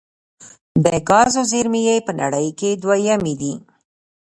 د 0.83 0.85
ګازو 1.09 1.41
زیرمې 1.51 1.81
یې 1.87 1.95
په 2.07 2.11
نړۍ 2.21 2.47
کې 2.59 2.79
دویمې 2.81 3.33
دي. 3.41 3.53